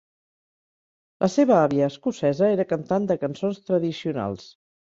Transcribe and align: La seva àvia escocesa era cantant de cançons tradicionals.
La 1.25 1.29
seva 1.33 1.53
àvia 1.67 1.91
escocesa 1.93 2.49
era 2.57 2.67
cantant 2.75 3.09
de 3.13 3.19
cançons 3.27 3.63
tradicionals. 3.69 4.53